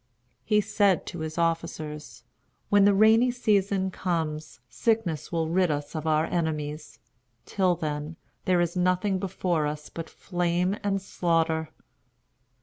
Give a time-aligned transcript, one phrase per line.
[0.43, 2.23] He said to his officers:
[2.69, 6.97] "When the rainy season comes, sickness will rid us of our enemies.
[7.45, 11.69] Till then there is nothing before us but flame and slaughter."